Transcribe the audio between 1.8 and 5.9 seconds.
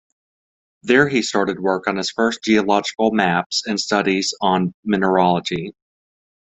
on his first geological maps and studies on mineralogy.